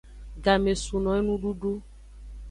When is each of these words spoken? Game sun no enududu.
Game 0.43 0.73
sun 0.83 1.01
no 1.03 1.11
enududu. 1.19 1.71